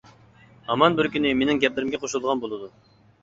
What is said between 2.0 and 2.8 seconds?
قوشۇلىدىغان بولىدۇ.